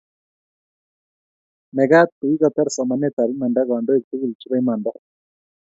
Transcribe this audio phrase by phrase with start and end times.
[1.75, 4.91] Mekat kukitar somanetab imanda kandoik tugul chebo imanda